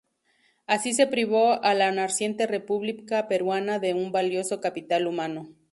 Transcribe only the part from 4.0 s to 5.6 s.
valioso capital humano.